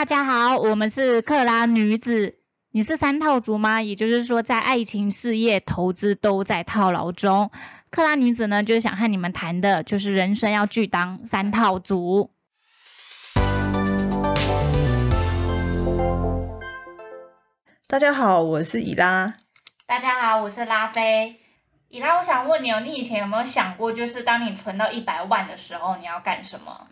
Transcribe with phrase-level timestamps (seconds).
[0.00, 2.38] 大家好，我们是克拉女子。
[2.70, 3.82] 你是三套族吗？
[3.82, 7.50] 也就是说，在爱情、事业、投资都在套牢中。
[7.90, 12.30] 克拉女子呢，就是想和你们谈的，就是人生要拒当三套族。
[17.86, 19.34] 大家好，我是伊拉。
[19.84, 21.36] 大家好，我是拉菲。
[21.90, 26.86] 伊拉，我想问你哦，你以前有没有想过，就是当你存到一百万的时候，你要干什么？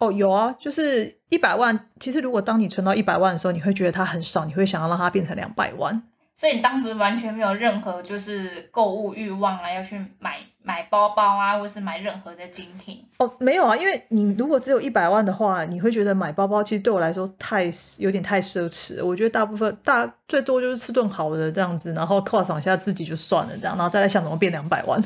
[0.00, 1.88] 哦，有啊，就是一百万。
[1.98, 6.02] 其实，如果当你存到一百万的时候，你会觉得它很少，你会想要让它变成两百万。
[6.34, 13.04] 所以你当时完全没有任何就是购物欲望啊，要去买买包包啊，或是买任何的精品。
[13.18, 19.04] 哦，没有啊，因为你如果只有一百万的话，你会觉得买包包其实对我来说太有点太奢侈。
[19.04, 24.98] 我觉得大部分大最多就是吃顿好的这样子，然后犒赏一下自己就算了这样，然后再来想怎么变两百万。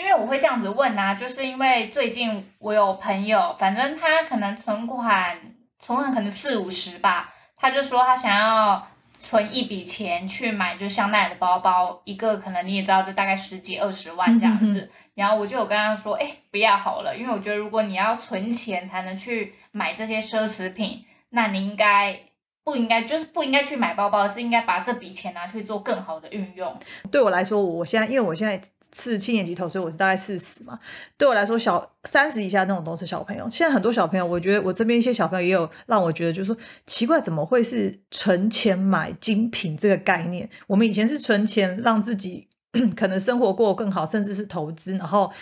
[0.00, 5.38] 因为我会这样子问啊，就是因为最近我有朋友，反正他可能存款
[5.78, 8.88] 存款可能四五十吧，他就说他想要
[9.18, 14.90] 存一笔钱去买就香奈儿的包包，一个可能你也知道就大概十几二十万这样子。
[15.14, 22.18] 然后我就有跟他说，哎，不要好了，因为我觉得如果你要存钱才能去买这些奢侈品，那你应该
[22.64, 26.74] 不应该就是不应该去买包包，是应该把这笔钱拿去做更好的运用。
[27.12, 28.58] 对我来说，我现在因为我现在。
[28.96, 30.78] 是七年级头，所以我是大概四十嘛。
[31.16, 33.48] 对我来说，小三十以下那种都是小朋友。
[33.50, 40.48] 现在很多小朋友，我觉得我这边一些小朋友也有让我觉得，就是说奇怪，怎么会是存钱买精品这个概念？
[40.66, 42.48] 我们以前是存钱让自己
[42.96, 45.32] 可能生活过更好，甚至是投资，然后。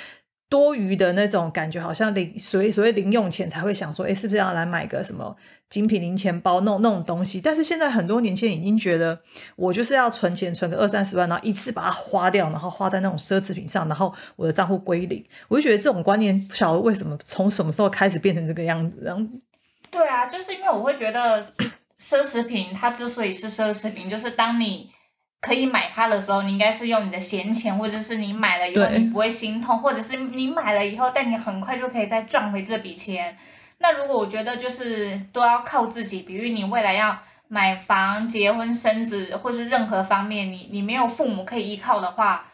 [0.49, 5.37] 多余的那种感觉，好像零所以所谓零用钱才会想说，哎，是不是要来买个什么
[5.69, 7.41] 精品零钱包那种那种东西？
[7.41, 9.21] 但是现在很多年轻人已经觉得，
[9.57, 15.23] 我就是要存钱，存个二三十万，然后一次把它花掉，然后花在那种奢侈品上，然后我的账户归零。
[15.49, 18.99] 我就觉得这种观念不晓得为什么从什么时候开始变成这个样子。
[19.03, 19.23] 然后
[19.91, 21.43] 对啊，就是因为我会觉得
[22.01, 24.91] 奢侈品它之所以是奢侈品，就是当你。
[25.41, 33.37] 可以买它的时候，你应该是用你的闲钱，或者是你买了以后你不会心痛，或者是你买了以后，但你很快就可以再赚回这笔钱。
[33.79, 37.17] 那如果我觉得就是都要靠自己，比如你未来要
[37.47, 42.45] 买房、结婚、生子，或是任何方面，你你没有父母可以依靠的话。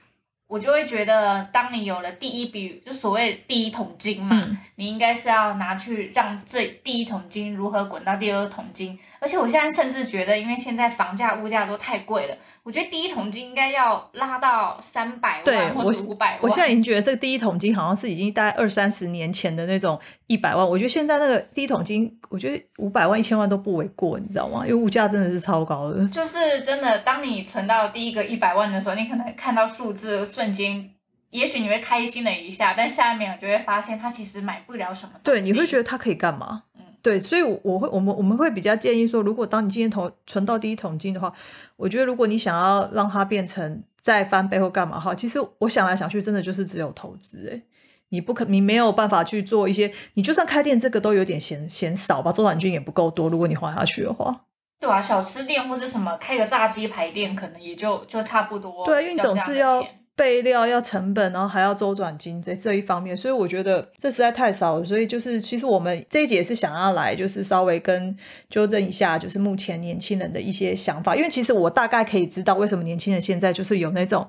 [0.47, 4.47] 我就会觉得，当你有了第一笔，就所谓第一桶金嘛，
[4.77, 8.97] 你应该是要拿去让这第一桶金如何滚到第二桶金。
[9.25, 16.41] 而且我现在甚至觉得，因为现在房价、物价都太贵了，我觉得第一桶金应该要拉到三百万或者五百万。
[16.43, 20.69] 我现在已经觉得这个第一桶金好像是已经大概二三十年前的那种一百万。
[20.69, 24.61] 我觉得现在那个第一桶金，我觉得五百万、一千万都不为过，你知道吗？
[24.67, 26.07] 因为物价真的是超高的。
[26.09, 30.27] 就是真的，当你存到第一个一百万的时候，你可能看到数字。
[30.27, 30.91] 瞬间，
[31.31, 35.13] 也许你会开心了一下，但下一秒就会发现它其实买不了什么。
[35.23, 36.65] 对，你会觉得它可以干嘛？
[37.05, 41.31] 嗯，对，所以我会，我们我们会比较建议说，如果当你今天投存到第一桶金的话，
[41.77, 47.51] 我觉得如果你想要让它变成再翻倍或干嘛哈，其实我想来想去，真的就是只有投资。
[47.53, 47.63] 哎，
[48.09, 53.29] 你不可，你没有办法去做一些，你就算开店，这个都有点嫌嫌少吧，周转金也不够多。
[53.29, 54.47] 如果你花下去的话，
[54.81, 58.87] 对啊，小吃店或者什么开个炸鸡排店，可能也就就差不多。
[58.87, 59.85] 对，因为总是要。
[60.17, 64.85] 备料要成本，然后还要周转金这这一方面，所以我觉得这实在太少了。
[64.85, 68.17] 所以就是，其实我们这一节是想要来，就是稍微跟
[68.49, 71.17] 纠正一下，就是目前年轻人的一些想法。
[71.17, 74.29] 因为其实我大概可以知道，为什么年轻人现在就是有那种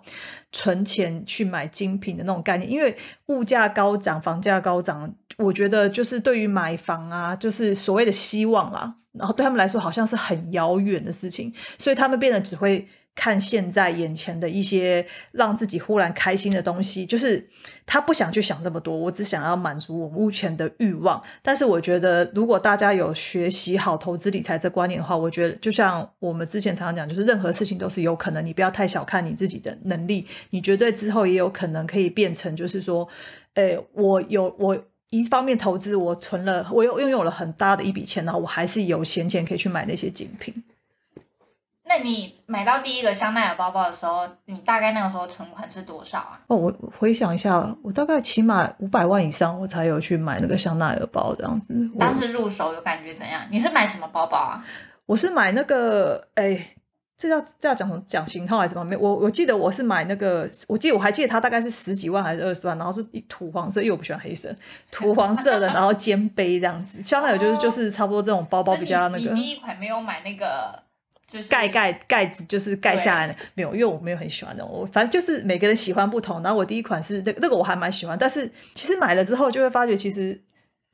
[0.51, 2.69] 存钱去买精品的那种概念。
[2.69, 2.95] 因为
[3.27, 12.87] 物价高涨，房价高涨，我觉得就是对于买房啊，就是所谓的希望啦，然后对他们来说好像是很遥远的事情，所以他们变得只会。
[13.15, 17.43] 看现在眼前的一些让自己忽然开心的东西，就是
[17.85, 21.21] 他不想去想这么多，我只想要满足我目前的欲望。
[21.41, 33.07] 但是我觉得，如果大家有学习好投资理财这观念的话，我觉得就像我们之前常常讲，就是任何事情都是有可能，你不要太小看你自己的能力，你绝对之后也有可能可以变成，就是说，
[33.53, 34.77] 诶，我有我
[35.11, 40.53] 一方面投资，我存了，我又拥有了很大的一笔钱，然后我还是有闲钱可以去买那些精品。
[41.95, 46.39] 那你买到第一个香奈儿包包的时候，你大概那个时候存款是多少啊？
[46.47, 51.89] 哦，我回想一下，我大概起码五百万以上，我才有去买那个香奈儿包这样子。
[51.97, 53.43] 当时入手有感觉怎样？
[53.49, 54.65] 你是买什么包包啊？
[55.05, 56.59] 我是买那个，哎，
[57.15, 58.83] 这要这要讲讲型号还是什么？
[58.83, 64.53] 没，我我记得我是买那个，我记得我还记得它大概是十几万还是二十万，然后是土黄色，因为我不喜欢黑色，
[64.91, 67.01] 土黄色的，然后肩背这样子。
[67.01, 69.31] 香奈儿就是就是差不多这种包包比较那个。
[69.31, 70.83] 你第一款没有买那个？
[71.43, 76.41] 盖盖盖子就是盖下来的，没有，因为我没有很喜欢的，我反正就是每个人喜欢不同。
[76.43, 80.39] 然后我第一款是那那个我还蛮喜欢，但是其实买了之后就会发觉，其实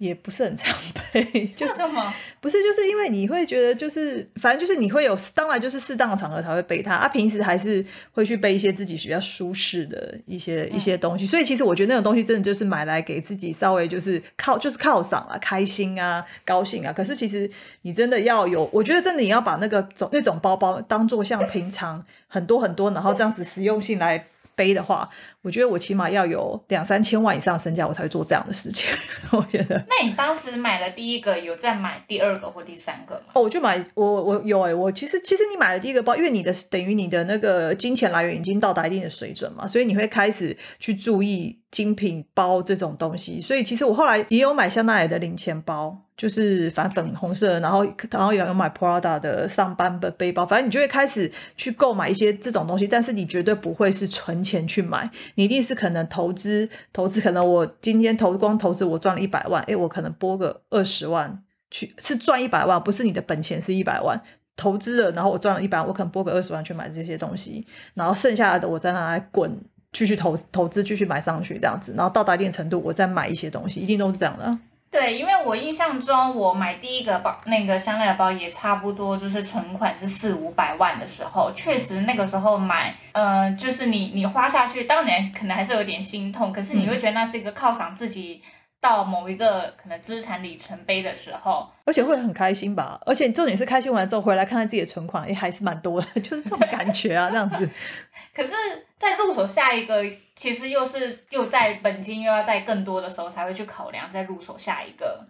[0.01, 0.75] 也不是很常
[1.13, 2.11] 背，就这么？
[2.41, 11.27] 不是，就是因为你会觉得，就是反正就是你会有，当然就是适当的场合才会背它，啊，平时还是会去背一些自己比较舒适的一些一些东西。
[11.27, 16.91] 所以其实我觉得那种东西真的就是买来给自己稍微就是靠就是犒赏啊，开心啊，高兴啊。
[16.91, 17.47] 可是其实
[17.83, 24.25] 你真的要有，我觉得真的你要把那个种那种包包当做像平常很多很多，然后这样子实用性来。
[24.61, 25.09] 背的话，
[25.41, 28.87] 我觉得我起码要有两三千万以上身价，我才会做这样的事情。
[29.33, 29.83] 我觉得。
[29.89, 33.31] 那你当时买了第一个，有再买第二个或第三个吗？
[33.33, 41.57] 哦，我就买我我有哎，我其实其实你买了第一个包，因为你的等于你的那个金钱来源已经到达一定的水准嘛，所以你会开始去注意。
[41.71, 61.41] 精品包这种东西，所以其实我后来也有买香奈儿的零钱包，就是反粉红色，然后然后也有买 Prada 的上班的背包，反正你就会开始去购买一些这种东西，但是你绝对不会是存钱去买，你一定是可能投资投资，可能我今天投光投资我赚了一百万，诶，我可能拨个二十万
[61.71, 64.21] 去，是赚一百万，不是你的本钱是一百万
[64.55, 67.65] 投资了，然后我赚了一百万，我可能拨个二十万去买这些东西，
[67.95, 69.59] 然后剩下的我再拿来滚。
[69.93, 74.57] 继续投投资，继续买上去这样子，然后到达一定程度，我再买一些东西，一定都是这样的。
[74.91, 88.41] 对，因为我印象中，我买第一个包那个香奈儿包也差不多，就是存款是四五百万的时候，确实那个时候买，呃，就是你你花下去，当然可能还是有点心痛，可是你会觉得那是一个犒赏自己。
[88.81, 92.99] 到某一个可能资产里程碑的时候，而且会很开心吧？
[93.05, 97.69] 而且重点是开心完之后回来看看自己的存款，也还是蛮多的， 就是这种感觉啊，这样子。
[98.35, 98.53] 可是，
[98.97, 100.03] 在入手下一个，
[100.35, 105.27] 其实又是又在本金又要在更多的时候才会去考量再入手下一个。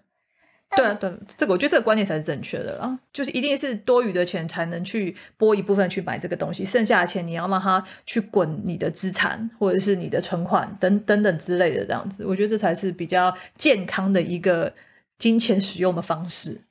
[0.73, 14.73] 对啊，对，这个我觉得这个观念才是正确的啦，就是一定是多余的钱才能去拨一部分去买这个东西，剩下的钱你要让它去滚你的资产或者是你的存款等等等之类的这样子，我觉得这才是比较健康的一个
[15.17, 16.61] 金钱使用的方式。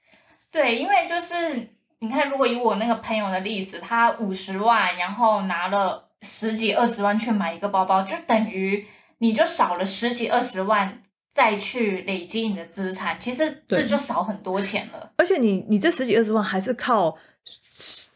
[0.50, 1.68] 对，因为就是
[1.98, 8.86] 你看，如果以我那个朋友的例子，他五十万，然后拿了十几二十万去买一个包包，就等于
[9.18, 11.02] 你就少了十几二十万。
[11.32, 15.12] 再去累积你的资产，其实这就少很多钱了。
[15.16, 17.16] 而且你你这十几二十万还是靠，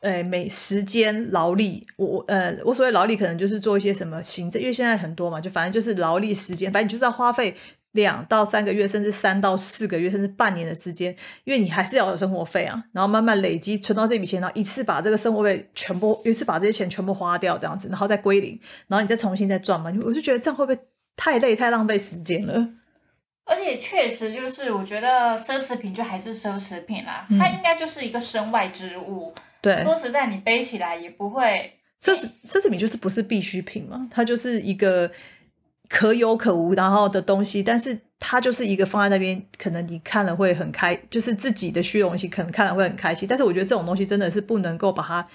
[0.01, 7.57] 呃，每时间劳力，我我呃，我所谓劳力可能就是做一些什么行政，因为现在很多嘛，就反正就是劳力时间，反正你就是要花费
[7.93, 11.15] 两到三个月，甚至三到四个月，甚至半年的时间，
[11.45, 18.59] 因为你还是要有生活费啊，然后慢慢累积存到这笔钱，然后一次把这个生活费全部一次把这些钱全部花掉，这样子，然后再归零，
[18.89, 20.79] 然后你再重新再赚嘛，我就觉得这样会不会
[21.17, 22.69] 太累太浪费时间了？
[23.47, 29.35] 而且确实就是，我觉得奢侈品就还是奢侈品啦，它应该就是一个身外之物。
[29.61, 31.73] 对，说实在，你背起来也不会。
[32.03, 34.09] 奢侈奢侈品就是不是必需品嘛？
[34.11, 35.11] 它就是一个
[35.89, 43.29] 可有可无然后的东西，但是它就是一个放在那边，可能你看了会很开，就是自己的虚荣心可能看了会很开心。
[43.29, 45.27] 但是我觉得这种东西真的是不能够把它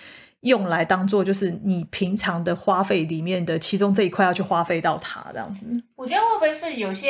[0.41, 5.61] 用来当做就是你平常的花费里面的其中这一块要去花费到它这样子。
[5.95, 7.09] 我觉得会不会是有些？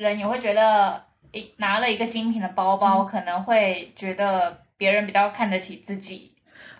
[0.00, 1.02] 人也会觉得，
[1.32, 6.32] 诶，拿了一个精品的包包，可能会觉得别人比较看得起自己，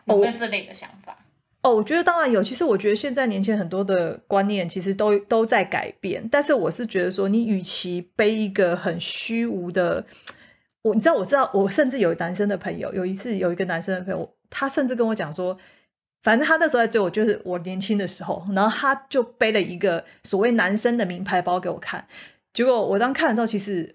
[0.06, 1.17] 有没有这类的想法？
[1.62, 2.43] 哦，我觉得当然有。
[2.43, 10.06] 其实我觉得现在年轻人很多的观念其实都都在改变，但是我是觉得说，你与其背一个很虚无的，
[10.81, 15.58] 我你知道，我知道，我甚至有男生的朋友，有一次有一个男生的朋友，他甚至跟我讲说，
[16.22, 22.06] 反正他那时候在追我，就是我年轻的时候，然后他就背了一个所谓男生的名牌包给我看。
[22.53, 23.95] 结果我当看了之后，其实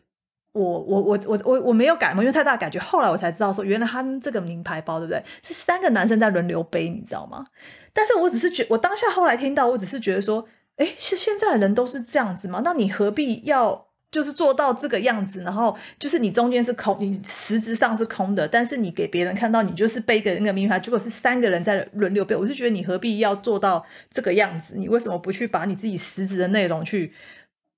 [0.54, 2.80] 我我我我我我没有感，因为太大感觉。
[2.80, 5.22] 后来我才知道，说原来他这个名牌包，对不对？
[5.44, 7.46] 是三个男生在轮流背，你知道吗？
[7.92, 10.46] 但是我只是觉，我当下后来听到，我只是觉得说，
[10.78, 12.62] 哎，是现在的人都是这样子吗？
[12.64, 15.42] 那你何必要就是做到这个样子？
[15.42, 22.34] 然后就是你中间是空，你实质上是空的，但是你给别人看到你就是背个那个名牌，结果是三个人在轮流背。
[22.34, 24.76] 我是觉得你何必要做到这个样子？
[24.78, 27.12] 你为什么不去把你自己实质的内容去？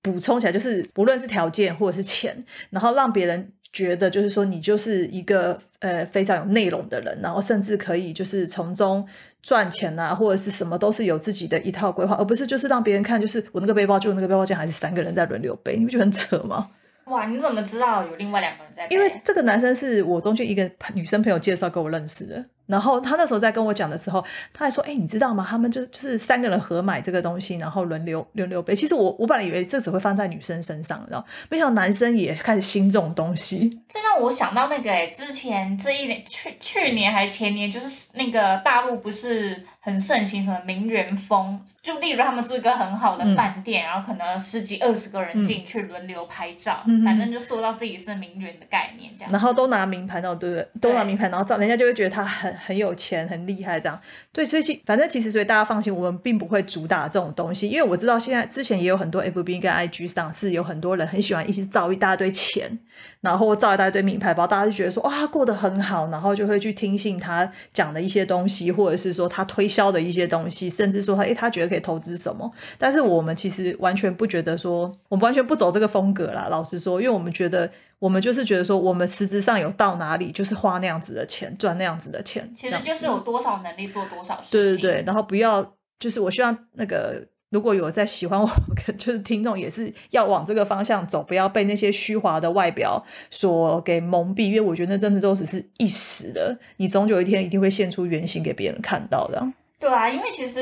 [0.07, 9.07] 补充起来就是，不论是条件或者是钱，然后让别人觉得就是说你就是一个呃非常有内容的人，然后甚至可以就是从中
[9.41, 16.69] 赚钱啊，或者是什么都是有自己的一套规划，而不是就是让别人看就是我那个背包就那个背包，竟然还是三个人在轮流背，你不觉得很扯吗？
[17.05, 18.85] 哇，你怎么知道有另外两个人在？
[18.89, 22.43] 因为这个男生是我中间一个女生朋友介绍给我认识的。
[22.67, 25.45] 然后他那时候在跟我讲的时候，他还说：“哎，你知道吗？
[25.49, 28.75] 他们就就是三个人合买这个东西，然后轮流轮流背。
[28.75, 33.81] 其实我我本来以为这只会放在女生身上，然后没想到男生也开始兴这种东西。
[33.89, 39.65] 这让我想到那个哎，之前这一年去去年还前年，就是那个大陆不是。
[39.79, 49.31] 很盛行什么名媛风，就例如他们住一个很好的饭店，然后可能十几二十个人进去轮流拍照，反正就说到自己是名媛的概念这样。
[49.31, 50.67] 然后都拿名牌，那种对不对？
[50.81, 53.97] 都拿名牌，然后照人家就会觉得他很很有钱、很厉害这样。
[54.33, 62.77] 对，所以其反正其实所以大家放心，我们并不会主打这种东西，因为我知道现在之前也有很多 FB 跟 IG 上是有很多人很喜欢一起造一大堆钱，
[63.21, 69.67] 然后造一大堆名牌包，大家就觉得说哇过得很好，然后就会去听信他讲的一些东西，或者是说他推。
[69.67, 72.49] 销的一些东西，甚至说他，诶，他觉得可以投资什么？
[72.77, 76.47] 但是我们其实完全不觉得说，我们完全不走这个风格啦。
[76.49, 82.51] 老实说，因为我们觉得，我们就是觉得说，我们实质上有到哪里，就是花那样子的钱，赚那样子的钱。
[82.55, 84.59] 其实就是有多少能力做多少事情。
[84.59, 88.47] 对对对，然后不要，就是我希望那个如果有在喜欢我，
[88.97, 99.53] 就是听众也是要往这个方向走，不要被那些虚华的外表所给蒙蔽，因为我觉得那真的都只是一时的，你总有一天一定会现出原形给别人看到的。
[99.79, 100.59] 对啊，因为其实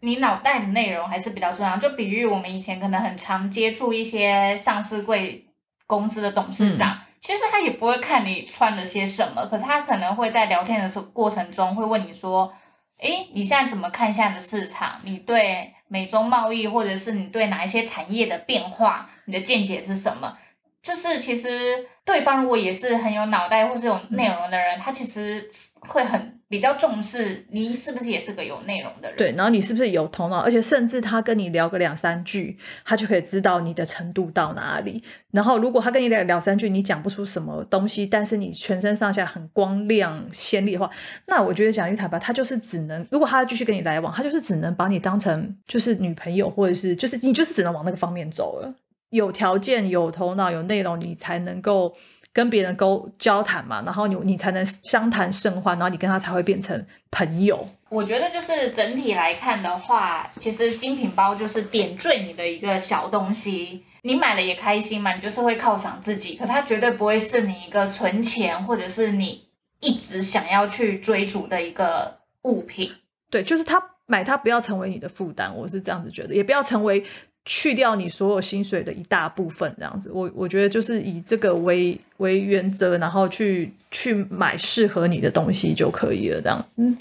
[0.00, 1.76] 你脑袋的内容还是比较重要。
[1.76, 5.44] 就比喻我们以前可能很常接触一些上市贵
[5.88, 12.52] 公司的董事长，其实他也不会看你穿了些什么，可是他可能会在聊天的时过程中会问你说
[13.00, 15.00] ：“诶，你现在怎么看现在的市场？
[15.02, 20.36] 你对美中贸易，或者是你对哪一些产业的变化，你的见解是什么？”
[20.80, 26.34] 就是其实对方如果也是很有脑袋或是有内容的人，他其实会很。
[26.50, 29.18] 比较重视你是不是也是个有内容的人？
[29.18, 30.38] 对，然后你是不是有头脑？
[30.38, 32.56] 而且甚至他跟你聊个两三句，
[32.86, 35.02] 他就可以知道你的程度到哪里。
[35.30, 40.90] 然后如果他跟你聊两三句，你讲不出什么东西，但是你全身上下很光亮鲜丽的话，
[41.26, 48.74] 那我觉得讲玉台吧，他就是只能，如果他继续跟你来往，他就是只能把你当成就是女朋友，或者是就是你就是只能往那个方面走了。
[49.10, 51.94] 有条件、有头脑、有内容，你才能够。
[52.38, 57.68] 跟别人沟交谈嘛，然后你你才能相谈甚欢，然后你跟他才会变成朋友。
[57.88, 66.36] 我觉得就是整体来看的话，其实精品包就是点缀你的一个小东西，你买了也开心嘛，你就是会犒赏自己。
[66.36, 69.48] 可它绝对不会是你一个存钱或者是你
[69.80, 72.88] 一直想要去追逐的一个物品。
[73.30, 77.04] 对，就是它买它不要成为你的负担，我是这样子觉得，也不要成为。
[77.44, 86.96] 去掉你所有薪水的一大部分，这样子，我我觉得就是以这个为为原则，然后去去买适合你的东西就可以了，这样子。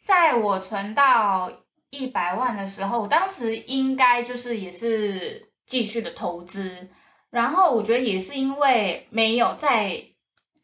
[0.00, 1.52] 在我存到
[1.90, 6.88] 一百万的时候，当时应该就是也是继续的投资，
[7.30, 10.02] 然后我觉得也是因为没有在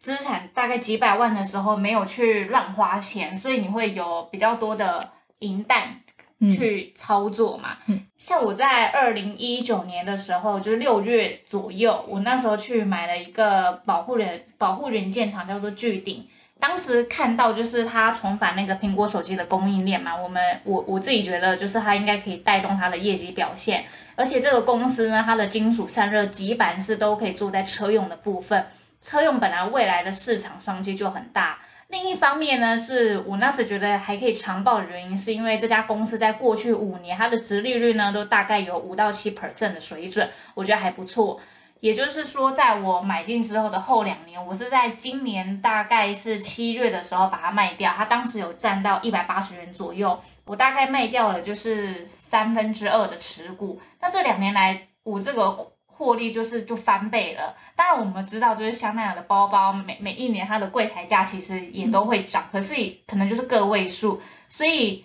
[0.01, 6.01] 资产大概几百万的时候没有去乱花钱，所以你会有比较多的银弹。
[6.41, 7.77] 去操作嘛，
[8.17, 16.25] 像我在二零一九年的时候，就是六月左右，我那时候去买了一个保护人保护元件厂，叫做巨鼎。
[16.61, 28.67] 当时看到就是它重返那个苹果手机的供应链嘛，我们我我自己觉得就是它应该可以带动它的业绩表现，而且这个公司呢，它的金属散热基板是都可以做在车用的部分，
[29.03, 31.59] 车用本来未来的市场商机就很大。
[31.89, 41.41] 另一方面呢，是我那时觉得还可以长报的原因，是因为这家公司在过去五年它的值利率呢都大概有五到七 percent 的水准，我觉得还不错。
[41.81, 53.81] 也就是说，在我买进之后的后两年，我是在今年大概是七月的时候把它卖掉，它当时有占到一百八十元左右，我大概卖掉了就是三分之二的持股。
[54.01, 55.73] 那这两年来，我这个。
[55.99, 57.55] 获利就是就翻倍了。
[57.75, 62.75] 当然我们知道，就是香奈儿的包包，每每一年它的柜台价其实也都会涨，可是
[63.07, 64.21] 可能就是个位数。
[64.49, 65.05] 所以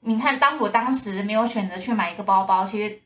[0.00, 3.00] 你看，当我当时没有选择去买一个包包，其实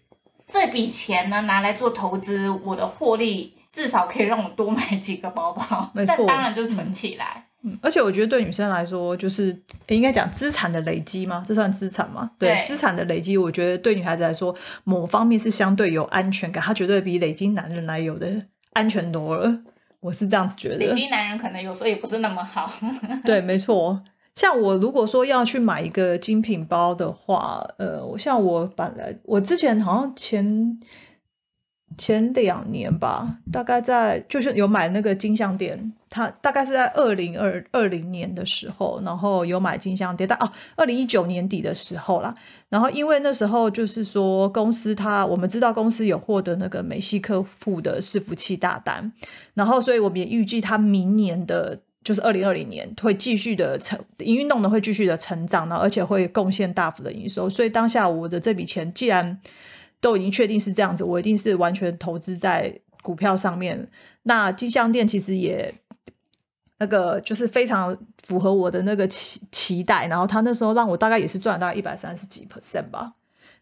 [0.46, 5.90] 这笔钱呢拿来做投资，我的获利至少可以让我多买几个包包。
[5.94, 7.26] 没错，当然就存起来。
[7.37, 7.50] 嗯，
[7.83, 9.55] 而且我觉得对女生来说，就是
[9.88, 11.45] 应该讲资产的累积吗？
[11.47, 12.31] 这算资产吗？
[12.38, 18.31] 对，资产的累积，我觉得对女孩子来说，某方面是相对有安全感，它绝对比累积男人来有的
[18.73, 19.59] 安全多了。
[20.00, 20.76] 我是这样子觉得。
[20.76, 22.73] 累积男人可能有时候也不是那么好。
[23.25, 24.02] 对，没错。
[24.35, 30.79] 像我如果说要去买一个精品包的话，呃，我像我本来我之前好像前。
[32.00, 42.35] 前两年吧，大概在就是有买那个金项店，它大概是在二零二二零年的时候，然后有买金项店，但哦，二零一九年底的时候啦。
[42.71, 49.12] 然后因为那时候就是说公司它，我们知道公司有获得那个美系客户的伺服器大单，
[49.52, 57.50] 然后所以我们也预计它明年的就是二零二零年会继续的成营运动的会继续的成长，然后而且会贡献大幅的营收。
[57.50, 59.38] 所以当下我的这笔钱既然
[60.00, 63.88] 都已经确定是这样子，我一定是完全投资在股票上面。
[64.25, 65.75] 那金项店其实也
[66.78, 73.12] 那个就是非常符合我的那个期期待，然后他那时候让我大概也是赚大概一百三十几 percent 吧。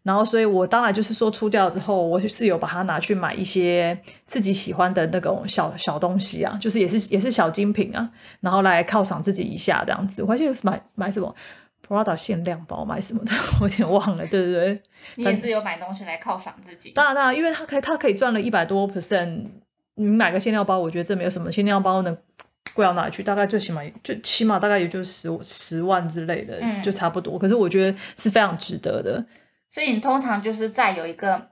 [0.04, 8.09] 然后，所以我当然就是说出掉之后，我是有把它拿去买一些自己喜欢的那种小小东西啊，就是也是也是小精品啊，
[8.40, 10.23] 然后来犒赏自己一下这样子。
[10.23, 11.35] 我还记得买买什么
[11.87, 14.82] Prada 限量包，买什么的， 我有点忘了，对不对？
[15.16, 16.90] 你也是有买东西来犒赏自己。
[16.90, 19.47] 当然，当然，因为他可以，他可以赚了一百多 percent。
[19.94, 22.16] 你买个限量包，我觉得这没有什么，限量包能
[22.73, 23.23] 贵到哪里去？
[23.23, 27.37] 大概最起码就起码大概也就十十万之类的，就差不多。
[27.37, 29.25] 可是我觉得是非常值得的。
[29.68, 31.49] 所以你通常就是在有一个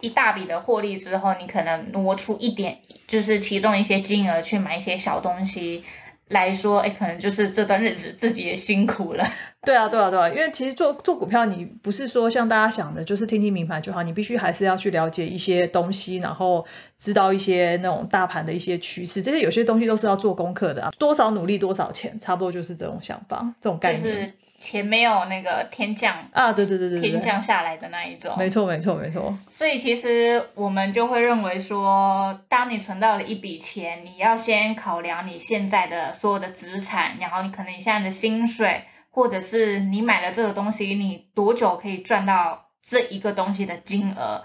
[0.00, 5.82] 一大笔的获利之后，你可能挪出一点，就是其中一些金额去买一些小东西
[6.28, 9.24] 来说，哎，可能就是这段日子自己也辛苦了。
[9.64, 16.64] 对啊，对啊，对啊，因为其实做做股票，你不是说像大家想的，就是听听名牌就好，你必须还是要去了解一些东西，然后
[16.98, 20.90] 知道一些那种大盘的一些趋势，这些有些东西都是要做功课的啊。
[20.98, 24.34] 多少努力多少钱，差不多就是这种想法，这种概念。
[24.58, 29.36] 钱没有那个天降啊，对对对对，天降下来的那一种，没错没错没错。
[29.50, 44.42] 所以其实我们就会认为说，当你存到了一笔钱，你要先考量你现在的所有的资产，然后你可能你现在的薪水，或者是你买了这个东西，你多久可以赚到这一个东西的金额，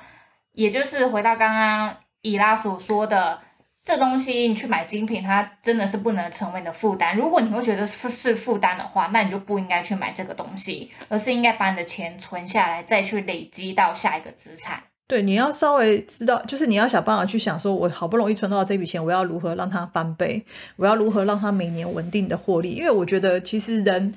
[0.51, 3.39] 也就是回到刚刚伊拉所说的。
[3.83, 7.17] 这东西你去买精品，它真的是不能成为你的负担。
[7.17, 14.83] 如果你会觉得是是负担的话，那你就不应该去买这个东西，而是应该把你的钱存下来，再去累积到下一个资产。
[15.07, 20.45] 对，你要稍微知道，就是你要想办法去想，说我好不容易存到这笔钱，我要如何让它翻倍？
[20.75, 22.71] 我要如何让它每年稳定的获利？
[22.71, 24.13] 因为我觉得其实人。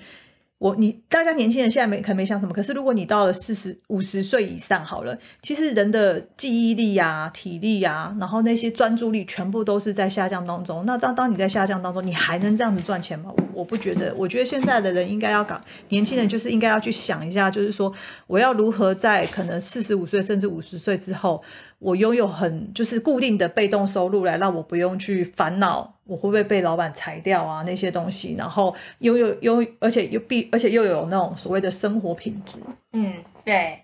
[0.59, 10.85] 我你大家年轻人现在没可能没想什么，可是如果你到了四十五十岁以上好了，其实人的记忆力呀、体力呀，然后那些专注力全部都是在下降当中。
[10.87, 13.31] 那当当你在下降当中，你还能这样子赚钱吗？
[13.53, 14.15] 我不觉得。
[14.17, 17.93] 我觉得现在的人应该要搞，年轻人就是应该要去想一下，就是说
[18.27, 21.43] 我要如何在可能四十五岁甚至五十岁之后。
[21.85, 32.63] 我拥有很就是固定的被动收入来让我不用去烦恼我会不会被老板裁掉啊那些东西，然后拥有拥而且又必而且又有那种所谓的生活品质。
[32.93, 33.13] 嗯，
[33.45, 33.83] 对，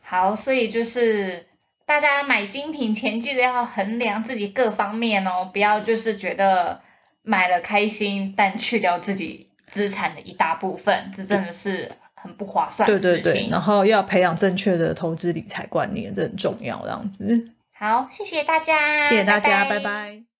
[0.00, 1.46] 好，所以就是
[1.84, 6.80] 大家买精品前记得要衡量自己各方面哦，不要就是觉得
[7.22, 11.92] 买了开心，但去掉自己资产的一大部分，这真的是。
[12.22, 16.80] 很不划算的事情，对对对，然后要培养正确的投资理财观念，这很重要。
[16.82, 20.31] 这样子，好，谢谢大家，谢谢大家，拜拜。